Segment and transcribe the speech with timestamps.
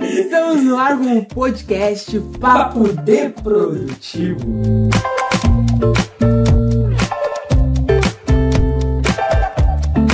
[0.00, 4.46] Estamos no ar com o podcast Papo de Produtivo.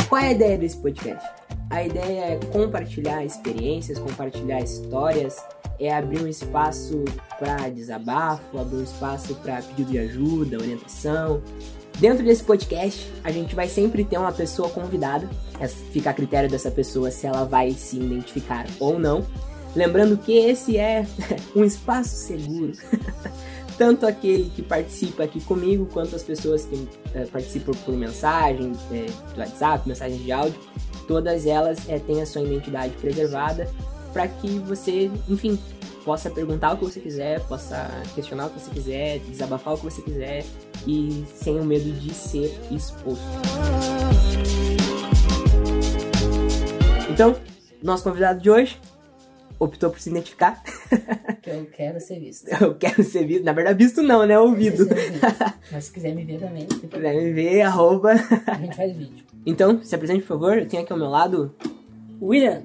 [0.08, 1.28] Qual é a ideia desse podcast?
[1.68, 5.36] A ideia é compartilhar experiências, compartilhar histórias,
[5.78, 7.04] é abrir um espaço
[7.38, 11.42] para desabafo, abrir um espaço para pedido de ajuda, orientação.
[11.98, 15.28] Dentro desse podcast, a gente vai sempre ter uma pessoa convidada.
[15.92, 19.26] Fica a critério dessa pessoa se ela vai se identificar ou não.
[19.74, 21.06] Lembrando que esse é
[21.56, 22.72] um espaço seguro.
[23.78, 29.06] Tanto aquele que participa aqui comigo, quanto as pessoas que é, participam por mensagem, é,
[29.34, 30.58] do WhatsApp, mensagens de áudio,
[31.06, 33.68] todas elas é, têm a sua identidade preservada
[34.12, 35.58] para que você, enfim,
[36.06, 39.84] possa perguntar o que você quiser, possa questionar o que você quiser, desabafar o que
[39.84, 40.44] você quiser
[40.86, 43.24] e sem o medo de ser exposto.
[47.10, 47.36] Então,
[47.82, 48.78] nosso convidado de hoje
[49.58, 50.62] optou por se identificar.
[51.46, 52.48] Eu quero ser visto.
[52.60, 53.44] Eu quero ser visto.
[53.44, 54.38] Na verdade, visto não, né?
[54.38, 54.86] Ouvido.
[55.70, 56.66] Mas se quiser me ver também.
[56.68, 58.12] Se quiser me ver, arroba.
[58.46, 59.24] A gente faz vídeo.
[59.48, 60.58] Então, se apresente, por favor.
[60.58, 61.54] Eu tenho aqui ao meu lado.
[62.20, 62.64] William.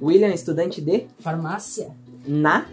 [0.00, 1.06] William, estudante de.
[1.20, 1.96] Farmácia.
[2.26, 2.66] Na.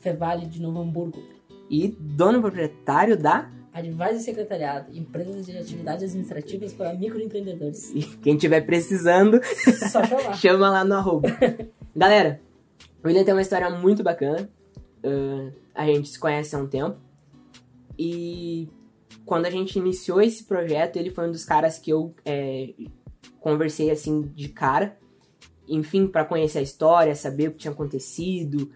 [0.00, 1.22] Fevale de Novo Hamburgo.
[1.70, 3.48] E dono proprietário da.
[3.78, 7.92] Advisor Secretariado, empresas de atividades administrativas para microempreendedores.
[7.94, 9.40] E quem tiver precisando,
[9.90, 10.34] só chamar.
[10.38, 11.28] chama lá no arroba.
[11.94, 12.40] Galera,
[13.02, 14.48] o William tem uma história muito bacana.
[15.04, 16.98] Uh, a gente se conhece há um tempo.
[17.98, 18.68] E
[19.24, 22.74] quando a gente iniciou esse projeto, ele foi um dos caras que eu é,
[23.40, 24.98] conversei assim de cara.
[25.68, 28.70] Enfim, para conhecer a história, saber o que tinha acontecido.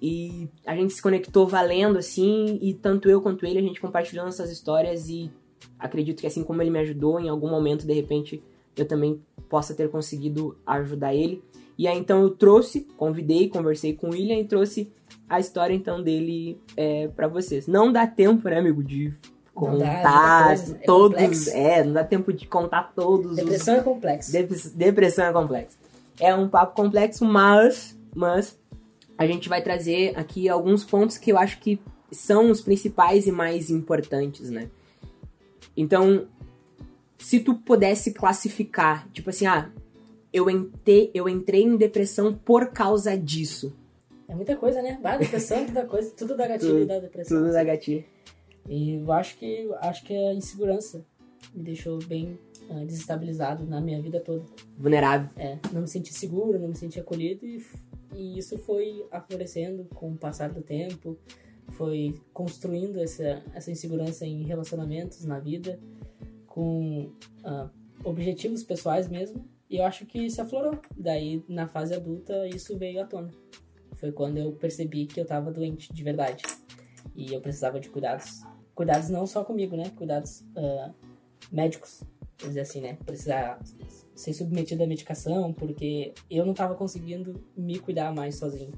[0.00, 2.58] E a gente se conectou valendo assim.
[2.62, 5.08] E tanto eu quanto ele, a gente compartilhou nossas histórias.
[5.08, 5.30] E
[5.78, 8.42] acredito que assim como ele me ajudou, em algum momento, de repente,
[8.76, 11.42] eu também possa ter conseguido ajudar ele.
[11.76, 14.92] E aí então eu trouxe, convidei, conversei com o William e trouxe
[15.28, 17.66] a história então dele é, para vocês.
[17.66, 19.14] Não dá tempo, né, amigo, de
[19.54, 21.48] contar dá, é todos.
[21.48, 23.36] É, é, não dá tempo de contar todos.
[23.36, 23.80] Depressão os...
[23.80, 24.32] é complexo.
[24.74, 25.78] Depressão é complexo.
[26.18, 28.59] É um papo complexo, mas, mas
[29.20, 31.78] a gente vai trazer aqui alguns pontos que eu acho que
[32.10, 34.70] são os principais e mais importantes, né?
[35.76, 36.26] Então,
[37.18, 39.70] se tu pudesse classificar, tipo assim, ah,
[40.32, 43.76] eu entrei, eu entrei em depressão por causa disso.
[44.26, 44.98] É muita coisa, né?
[45.02, 47.42] Bah, depressão, muita coisa, tudo da gatilho tudo, da depressão.
[47.42, 48.04] Tudo da gatilho.
[48.70, 51.04] E eu acho que acho que a insegurança
[51.54, 52.38] me deixou bem
[52.70, 54.46] uh, desestabilizado na minha vida toda.
[54.78, 55.28] Vulnerável.
[55.36, 57.62] É, não me senti seguro, não me senti acolhido e,
[58.14, 61.18] e isso foi aflorescendo com o passar do tempo,
[61.70, 65.78] foi construindo essa, essa insegurança em relacionamentos, na vida,
[66.46, 67.12] com
[67.44, 67.70] uh,
[68.04, 70.80] objetivos pessoais mesmo e eu acho que se aflorou.
[70.96, 73.30] Daí, na fase adulta, isso veio à tona.
[73.94, 76.42] Foi quando eu percebi que eu tava doente de verdade.
[77.14, 78.42] E eu precisava de cuidados.
[78.74, 79.92] Cuidados não só comigo, né?
[79.96, 80.92] Cuidados uh,
[81.52, 82.02] médicos.
[82.36, 82.98] Quer dizer assim, né?
[83.06, 83.60] Precisar
[84.14, 88.72] ser submetido à medicação, porque eu não tava conseguindo me cuidar mais sozinho.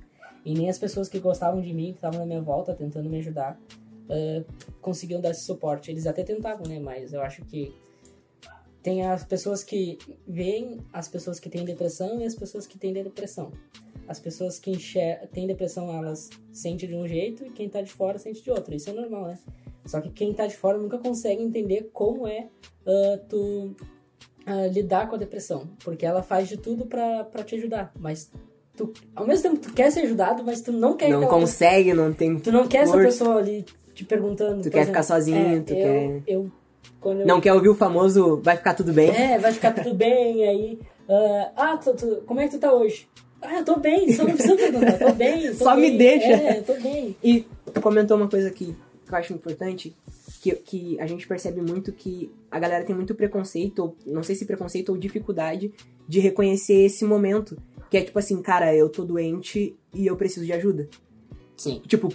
[0.45, 3.19] E nem as pessoas que gostavam de mim, que estavam na minha volta tentando me
[3.19, 3.61] ajudar,
[4.09, 4.45] uh,
[4.81, 5.91] conseguiam dar esse suporte.
[5.91, 6.79] Eles até tentavam, né?
[6.81, 7.73] Mas eu acho que
[8.83, 12.93] tem as pessoas que veem as pessoas que têm depressão e as pessoas que têm
[12.93, 13.53] depressão.
[14.09, 14.77] As pessoas que
[15.33, 18.75] têm depressão, elas sentem de um jeito e quem tá de fora sente de outro.
[18.75, 19.39] Isso é normal, né?
[19.87, 22.49] Só que quem tá de fora nunca consegue entender como é
[22.87, 23.75] uh, tu
[24.47, 25.69] uh, lidar com a depressão.
[25.85, 27.93] Porque ela faz de tudo para te ajudar.
[27.99, 28.31] Mas
[28.77, 31.11] tu, ao mesmo tempo, tu quer ser ajudado, mas tu não quer...
[31.11, 32.39] Não consegue, pessoa, não tem...
[32.39, 33.65] Tu não quer essa pessoa ali
[33.95, 34.63] te perguntando...
[34.63, 36.23] Tu quer exemplo, ficar sozinho, é, tu eu, quer...
[36.27, 36.53] Eu
[37.03, 39.11] quando não quer ouvir o famoso vai ficar tudo bem?
[39.11, 40.79] É, vai ficar tudo bem, aí.
[41.09, 43.09] Uh, ah, tu, tu, como é que tu tá hoje?
[43.43, 45.49] Ah, eu tô bem, só não precisa perguntar, tô bem.
[45.49, 45.91] Tô só bem.
[45.91, 46.33] me deixa.
[46.33, 47.17] É, tô bem.
[47.23, 49.95] E tu comentou uma coisa aqui que eu acho importante,
[50.43, 54.35] que, que a gente percebe muito que a galera tem muito preconceito, ou não sei
[54.35, 55.73] se preconceito ou dificuldade
[56.09, 57.57] de reconhecer esse momento.
[57.89, 60.89] Que é tipo assim, cara, eu tô doente e eu preciso de ajuda.
[61.57, 61.81] Sim.
[61.87, 62.09] Tipo,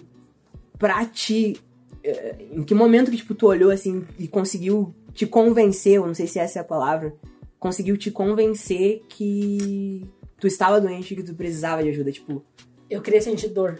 [0.78, 1.56] pra ti
[2.04, 6.14] é, em que momento que tipo tu olhou assim e conseguiu te convencer, eu não
[6.14, 7.16] sei se essa é a palavra,
[7.58, 10.06] conseguiu te convencer que
[10.38, 12.44] tu estava doente e que tu precisava de ajuda, tipo,
[12.90, 13.80] eu queria sentir dor.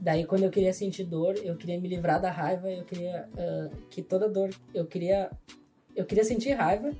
[0.00, 3.76] Daí quando eu queria sentir dor, eu queria me livrar da raiva, eu queria uh,
[3.90, 5.30] que toda dor, eu queria
[5.94, 6.92] eu queria sentir raiva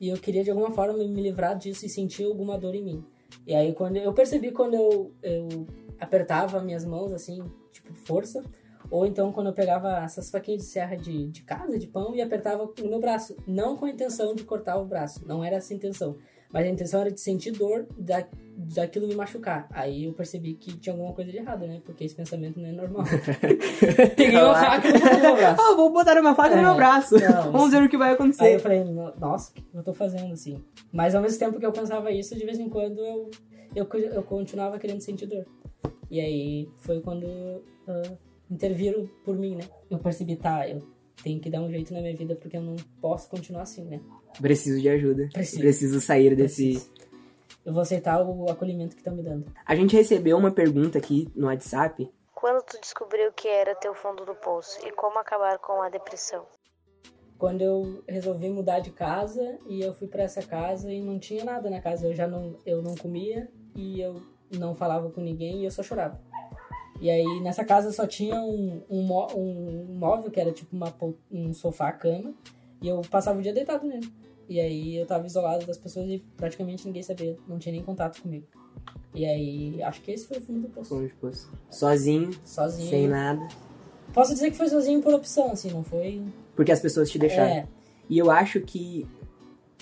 [0.00, 3.04] e eu queria de alguma forma me livrar disso e sentir alguma dor em mim.
[3.46, 5.66] E aí quando eu percebi quando eu, eu
[5.98, 8.42] apertava minhas mãos assim, tipo força,
[8.90, 12.22] Ou então quando eu pegava essas faquinhas de serra de, de casa, de pão, e
[12.22, 13.36] apertava no meu braço.
[13.46, 16.16] Não com a intenção de cortar o braço, não era essa a intenção.
[16.52, 18.24] Mas a intenção era de sentir dor da,
[18.74, 19.66] daquilo me machucar.
[19.70, 21.80] Aí eu percebi que tinha alguma coisa de errado, né?
[21.84, 23.04] Porque esse pensamento não é normal.
[24.16, 25.60] Peguei uma faca no meu braço.
[25.62, 27.14] Ah, vou botar uma faca no É, meu braço.
[27.18, 28.54] não, Vamos ver o que vai Aí acontecer.
[28.54, 30.62] eu falei, "No- nossa, o que eu tô fazendo assim?
[30.92, 33.30] Mas ao mesmo tempo que eu pensava isso, de vez em quando eu,
[33.74, 35.44] eu, eu continuava querendo sentir dor.
[36.10, 37.26] E aí foi quando
[37.88, 38.12] ah,
[38.50, 39.64] interviram por mim, né?
[39.90, 40.80] Eu percebi, tá, eu
[41.22, 44.00] tenho que dar um jeito na minha vida porque eu não posso continuar assim, né?
[44.40, 45.28] Preciso de ajuda.
[45.32, 45.60] Preciso.
[45.60, 46.72] Preciso sair desse.
[46.72, 46.96] Preciso.
[47.64, 49.52] Eu vou aceitar o acolhimento que estão me dando.
[49.64, 52.08] A gente recebeu uma pergunta aqui no WhatsApp.
[52.32, 56.46] Quando tu descobriu que era teu fundo do poço e como acabar com a depressão?
[57.36, 61.44] Quando eu resolvi mudar de casa e eu fui pra essa casa e não tinha
[61.44, 64.22] nada na casa, eu já não, eu não comia e eu
[64.56, 66.20] não falava com ninguém e eu só chorava.
[67.00, 70.94] E aí nessa casa só tinha um, um, um móvel que era tipo uma,
[71.30, 72.32] um sofá, cama,
[72.80, 74.10] e eu passava o dia deitado nele.
[74.48, 78.22] E aí eu tava isolado das pessoas e praticamente ninguém sabia, não tinha nem contato
[78.22, 78.46] comigo.
[79.14, 80.94] E aí acho que esse foi o fundo do poço.
[80.94, 81.32] Vamos supor,
[81.70, 82.88] Sozinho, Sozinho.
[82.90, 83.46] sem nada.
[84.12, 86.22] Posso dizer que foi sozinho por opção, assim, não foi.
[86.54, 87.50] Porque as pessoas te deixaram.
[87.50, 87.66] É,
[88.08, 89.06] E eu acho que,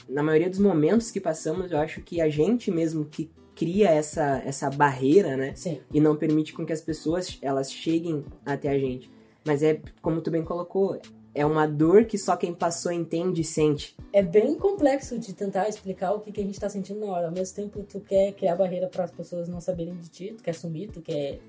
[0.09, 4.43] na maioria dos momentos que passamos, eu acho que a gente mesmo que cria essa,
[4.45, 5.55] essa barreira, né?
[5.55, 5.81] sim.
[5.93, 9.11] E não permite com que as pessoas elas cheguem até a gente.
[9.45, 10.99] Mas é, como tu bem colocou,
[11.35, 13.97] é uma dor que só quem passou entende e sente.
[14.13, 17.27] É bem complexo de tentar explicar o que, que a gente tá sentindo na hora.
[17.27, 20.43] Ao mesmo tempo, tu quer criar barreira para as pessoas não saberem de ti, tu
[20.43, 21.41] quer sumir, tu quer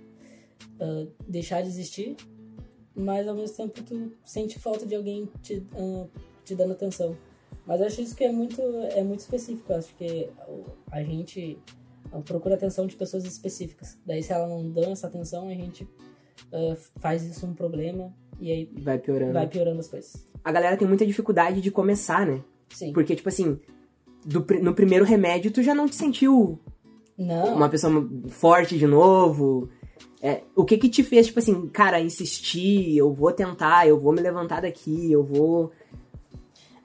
[0.79, 2.15] ah, deixar de existir,
[2.95, 6.07] mas ao mesmo tempo tu sente falta de alguém te, ah,
[6.43, 7.15] te dando atenção.
[7.65, 9.71] Mas eu acho isso que é muito, é muito específico.
[9.71, 10.29] Eu acho que
[10.91, 11.57] a gente
[12.25, 13.97] procura atenção de pessoas específicas.
[14.05, 15.87] Daí, se ela não dão essa atenção, a gente
[16.51, 19.33] ah, faz isso um problema e aí Vai piorando.
[19.33, 20.25] vai piorando as coisas.
[20.43, 22.41] A galera tem muita dificuldade de começar, né?
[22.69, 22.93] Sim.
[22.93, 23.59] Porque, tipo assim,
[24.25, 26.59] do no primeiro remédio tu já não te sentiu
[27.17, 27.55] Não.
[27.55, 29.69] uma pessoa forte de novo.
[30.21, 34.11] É, o que que te fez, tipo assim, cara, insistir, eu vou tentar, eu vou
[34.11, 35.71] me levantar daqui, eu vou.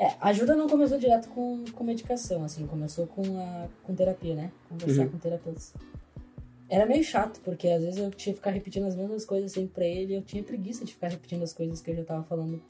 [0.03, 4.35] É, a ajuda não começou direto com, com medicação, assim, começou com, a, com terapia,
[4.35, 4.51] né?
[4.69, 5.09] Conversar Uhum.
[5.11, 5.75] com terapeutas.
[6.71, 9.71] Era meio chato, porque às vezes eu tinha que ficar repetindo as mesmas coisas sempre
[9.75, 12.63] pra ele eu tinha preguiça de ficar repetindo as coisas que eu já tava falando.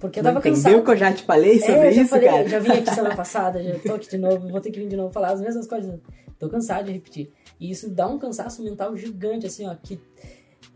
[0.00, 0.84] Porque eu Não tava entendeu cansado.
[0.84, 2.48] que eu já te falei sobre é, eu já isso, falei, cara?
[2.48, 4.96] já vim aqui semana passada, já tô aqui de novo, vou ter que vir de
[4.96, 6.00] novo falar as mesmas coisas.
[6.38, 7.32] Tô cansado de repetir.
[7.58, 10.00] E isso dá um cansaço mental gigante, assim, ó, que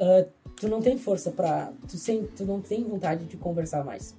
[0.01, 0.27] ah,
[0.57, 1.73] tu não tem força pra.
[1.89, 4.13] Tu, sem, tu não tem vontade de conversar mais.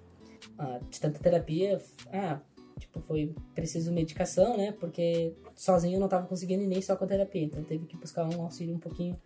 [0.58, 2.40] Ah, de tanta terapia, ah,
[2.80, 4.74] tipo, foi preciso medicação, né?
[4.80, 7.44] Porque sozinho eu não tava conseguindo nem só com a terapia.
[7.44, 9.18] Então teve que buscar um auxílio um pouquinho.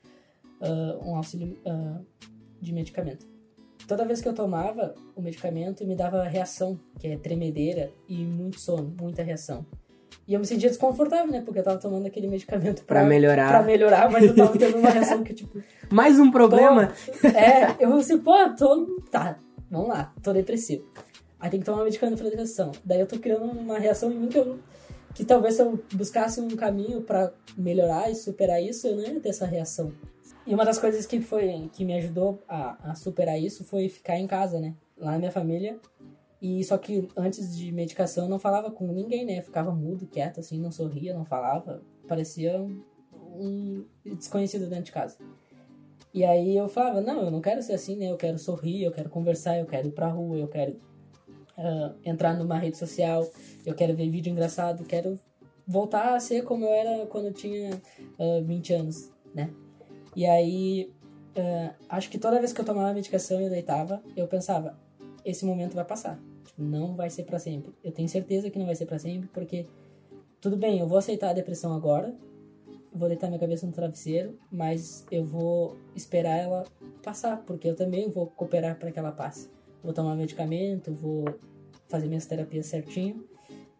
[0.61, 1.99] ah, um auxílio ah,
[2.61, 3.25] de medicamento.
[3.87, 8.59] Toda vez que eu tomava o medicamento, me dava reação, que é tremedeira e muito
[8.59, 9.65] sono, muita reação.
[10.27, 11.41] E eu me sentia desconfortável, né?
[11.41, 13.47] Porque eu tava tomando aquele medicamento pra, Pra melhorar.
[13.49, 16.91] pra melhorar, mas eu tava tendo uma reação que, tipo, Mais um problema.
[17.23, 18.99] é, eu assim, pô, tô.
[19.09, 19.39] Tá,
[19.71, 20.85] vamos lá, tô depressivo.
[21.39, 22.71] Aí tem que tomar medicamento pra depressão.
[22.83, 24.59] Daí eu tô criando uma reação em mim que eu.
[25.13, 29.19] Que talvez se eu buscasse um caminho pra melhorar e superar isso, eu não ia
[29.19, 29.91] ter essa reação.
[30.45, 34.17] E uma das coisas que foi que me ajudou a, a superar isso foi ficar
[34.17, 34.75] em casa, né?
[34.95, 35.79] Lá na minha família.
[36.41, 39.39] E só que antes de medicação eu não falava com ninguém, né?
[39.39, 41.81] Eu ficava mudo, quieto, assim, não sorria, não falava.
[42.07, 42.61] Parecia
[43.11, 45.17] um desconhecido dentro de casa.
[46.13, 48.09] E aí eu falava, não, eu não quero ser assim, né?
[48.09, 50.79] Eu quero sorrir, eu quero conversar, eu quero ir pra rua, eu quero
[51.57, 53.27] ah, entrar numa rede social,
[53.65, 55.19] eu quero ver vídeo engraçado, quero
[55.65, 57.81] voltar a ser como eu era quando eu tinha
[58.19, 59.49] ah, 20 anos, né?
[60.15, 60.91] E aí,
[61.35, 64.77] ah, acho que toda vez que eu tomava medicação e eu deitava, eu pensava,
[65.25, 66.19] esse momento vai passar.
[66.45, 67.73] Tipo, não vai ser pra sempre.
[67.83, 69.65] Eu tenho certeza que não vai ser pra sempre, porque
[70.39, 72.15] tudo bem, eu vou aceitar a depressão agora,
[72.93, 76.63] vou deitar minha cabeça no travesseiro, mas eu vou esperar ela
[77.03, 79.49] passar, porque eu também vou cooperar para que ela passe.
[79.83, 81.25] Vou tomar medicamento, vou
[81.87, 83.25] fazer minhas terapias certinho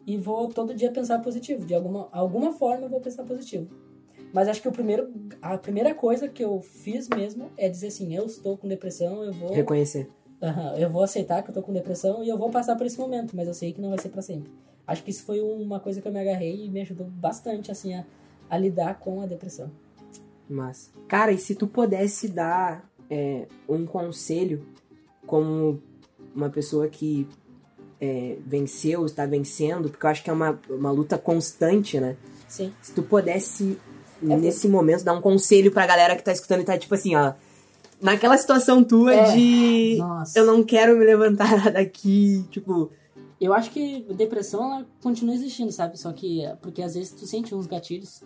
[0.06, 1.66] e vou todo dia pensar positivo.
[1.66, 3.68] De alguma, alguma forma eu vou pensar positivo.
[4.34, 5.12] Mas acho que o primeiro,
[5.42, 9.34] a primeira coisa que eu fiz mesmo é dizer assim, eu estou com depressão, eu
[9.34, 10.10] vou Reconhecer.
[10.42, 13.00] Aham, eu vou aceitar que eu tô com depressão e eu vou passar por esse
[13.00, 14.52] momento, mas eu sei que não vai ser pra sempre.
[14.86, 17.94] Acho que isso foi uma coisa que eu me agarrei e me ajudou bastante, assim,
[17.96, 18.06] a,
[18.50, 19.72] a lidar com a depressão.
[20.48, 24.66] Mas, cara, e se tu pudesse dar é, um conselho
[25.26, 25.82] como
[26.38, 27.28] uma pessoa que
[28.00, 32.16] é, venceu, está vencendo, porque eu acho que é uma, uma luta constante, né?
[32.48, 32.72] Sim.
[32.82, 33.78] Se tu pudesse,
[34.22, 37.16] É nesse momento, dar um conselho pra galera que tá escutando e tá tipo assim,
[37.16, 37.34] ó.
[38.02, 39.36] naquela situação tua É.
[39.36, 40.38] de Nossa.
[40.38, 42.92] eu não quero me levantar daqui, tipo,
[43.42, 46.00] Eu acho que depressão ela continua existindo, sabe?
[46.00, 48.22] Só que é porque às vezes tu sente uns gatilhos,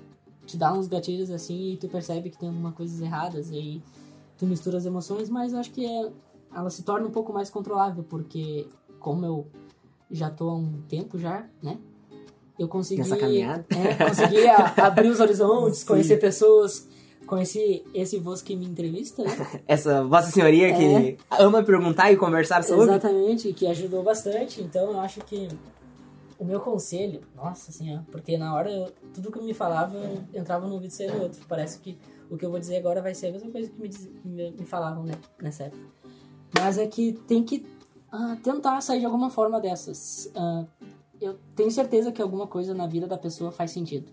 [0.45, 3.81] te dá uns gatilhos assim e tu percebe que tem alguma coisas erradas e aí
[4.37, 6.09] tu mistura as emoções, mas eu acho que é,
[6.55, 8.67] ela se torna um pouco mais controlável porque
[8.99, 9.47] como eu
[10.09, 11.77] já tô há um tempo já, né?
[12.59, 13.65] Eu consegui Nessa caminhada.
[13.71, 15.87] é, consegui a- abrir os horizontes, Sim.
[15.87, 16.87] conhecer pessoas,
[17.25, 19.29] conheci esse voz que me entrevista, né?
[19.67, 22.83] essa vossa senhoria que ama perguntar e conversar sobre.
[22.83, 24.61] Exatamente, que ajudou bastante.
[24.61, 25.47] Então eu acho que
[26.37, 30.67] o meu conselho, nossa senhora, porque na hora eu- tudo que me falava eu entrava
[30.67, 31.39] num vídeo e saía no outro.
[31.47, 31.97] Parece que
[32.29, 34.51] o que eu vou dizer agora vai ser a mesma coisa que me, diz- me,
[34.51, 35.81] me falavam né, nessa época.
[36.59, 37.65] Mas é que tem que
[38.11, 40.29] ah, tentar sair de alguma forma dessas.
[40.35, 40.65] Ah,
[41.19, 44.11] eu tenho certeza que alguma coisa na vida da pessoa faz sentido.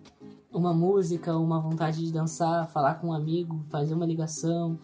[0.52, 4.78] Uma música, uma vontade de dançar, falar com um amigo, fazer uma ligação.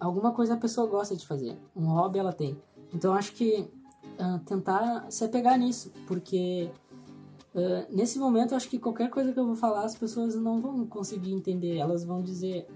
[0.00, 1.56] Alguma coisa a pessoa gosta de fazer.
[1.74, 2.56] Um hobby ela tem.
[2.94, 3.68] Então acho que
[4.18, 6.70] ah, tentar se apegar nisso, porque
[7.54, 10.86] ah, nesse momento acho que qualquer coisa que eu vou falar as pessoas não vão
[10.86, 11.76] conseguir entender.
[11.76, 12.66] Elas vão dizer,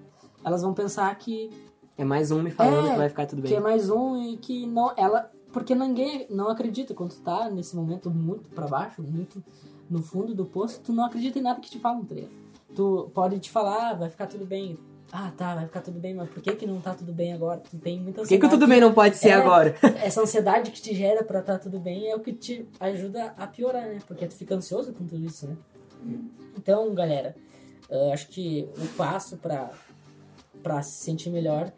[0.44, 1.50] elas vão pensar que
[1.98, 3.60] É mais um me falando É, que vai ficar tudo que é bem.
[3.60, 8.08] mais um e que não ela porque ninguém não acredita quando tu tá nesse momento
[8.10, 9.42] muito pra baixo muito
[9.88, 12.14] no fundo do poço tu não acredita em nada que te falam tá
[12.74, 14.78] tu pode te falar ah, vai ficar tudo bem
[15.12, 17.60] ah tá vai ficar tudo bem mas por que que não tá tudo bem agora
[17.68, 19.32] tu tem muita Por que, que o ansiedade tudo bem não pode ser É.
[19.34, 19.74] agora?
[20.02, 23.46] essa ansiedade que te gera pra tá tudo bem é o que te ajuda a
[23.48, 25.56] piorar né porque tu fica ansioso com tudo isso né
[26.56, 27.34] então galera
[27.90, 29.70] eu acho que o passo pra
[30.62, 31.72] para se sentir melhor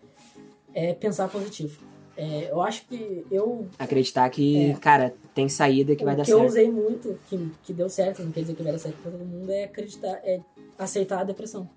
[0.75, 1.83] é pensar positivo
[2.17, 4.75] É, eu acho que eu Acreditar que, É.
[4.75, 6.51] cara, tem saída que vai o dar que eu certo.
[6.51, 9.25] usei muito que, que deu certo não quer dizer que vai dar certo pra todo
[9.25, 10.41] mundo é acreditar é
[10.79, 11.69] aceitar a depressão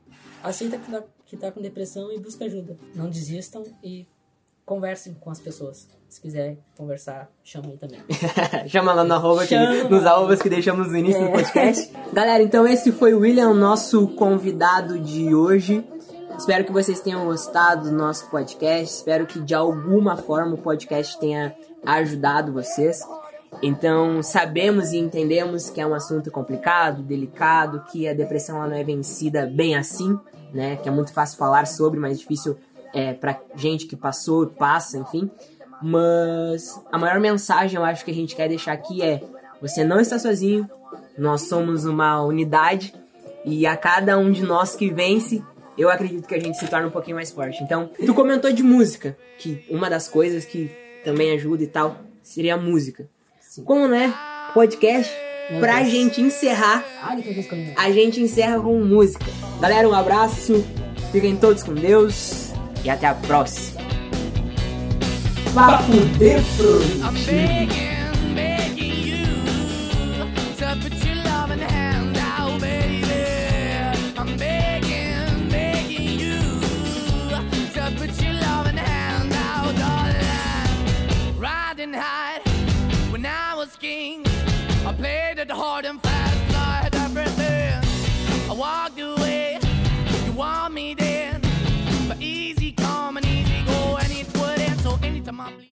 [0.44, 4.06] aceita que, tá, que tá com depressão e busca ajuda não desistam e
[4.66, 8.00] conversem com as pessoas se quiserem conversar chama aí também
[8.68, 9.56] Chama lá no arroba que,
[9.90, 11.32] nos arrobas que deixamos no início do É.
[11.32, 11.92] podcast.
[12.14, 15.84] Galera, então esse foi o William, nosso convidado de hoje.
[16.38, 18.94] Espero que vocês tenham gostado do nosso podcast.
[18.96, 23.02] Espero que de alguma forma o podcast tenha ajudado vocês.
[23.64, 28.84] Então, sabemos e entendemos que é um assunto complicado, delicado, que a depressão não é
[28.84, 30.20] vencida bem assim,
[30.54, 30.76] né?
[30.76, 32.58] Que é muito fácil falar sobre, mas difícil
[32.94, 35.32] é, pra gente que passou, passa, enfim.
[35.82, 39.24] Mas a maior mensagem eu acho que a gente quer deixar aqui é:
[39.62, 40.70] você não está sozinho,
[41.18, 42.94] nós somos uma unidade
[43.46, 45.44] e a cada um de nós que vence,
[45.78, 47.64] eu acredito que a gente se torna um pouquinho mais forte.
[47.64, 50.72] Então, tu comentou de música, que uma das coisas que
[51.04, 53.08] também ajuda e tal seria a música.
[53.64, 54.14] Como né?
[54.54, 55.12] Podcast,
[55.52, 55.90] Meu pra Deus.
[55.90, 57.16] gente encerrar, ah
[57.78, 59.26] a gente encerra com música.
[59.62, 60.66] Galera, um abraço,
[61.12, 62.52] fiquem todos com Deus
[62.84, 63.82] e até a próxima.
[65.54, 66.36] Papo de
[81.86, 82.40] Riding high
[83.12, 84.26] when I was king,
[84.88, 88.50] I played it hard and fast, I had everything.
[88.50, 88.95] I walked